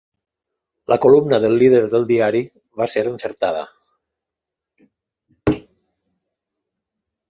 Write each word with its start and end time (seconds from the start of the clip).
La 0.93 0.97
columna 1.03 1.39
del 1.43 1.57
líder 1.65 1.81
del 1.91 2.09
diari 2.13 2.43
va 2.83 2.89
ser 2.95 3.05
encertada. 3.13 3.63